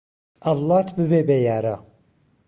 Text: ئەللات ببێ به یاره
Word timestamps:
ئەللات 0.47 0.87
ببێ 0.97 1.21
به 1.27 1.37
یاره 1.47 1.75